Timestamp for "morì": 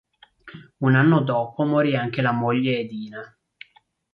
1.63-1.95